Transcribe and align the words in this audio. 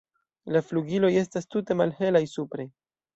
La 0.53 0.61
flugiloj 0.69 1.11
estas 1.21 1.47
tute 1.57 1.77
malhelaj 1.83 2.23
supre. 2.33 2.67